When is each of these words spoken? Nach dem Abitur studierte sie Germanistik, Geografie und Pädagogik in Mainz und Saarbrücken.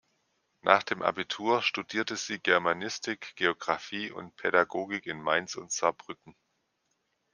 Nach 0.63 0.81
dem 0.81 1.03
Abitur 1.03 1.61
studierte 1.61 2.15
sie 2.15 2.39
Germanistik, 2.39 3.35
Geografie 3.35 4.09
und 4.09 4.35
Pädagogik 4.35 5.05
in 5.05 5.21
Mainz 5.21 5.53
und 5.53 5.71
Saarbrücken. 5.71 6.35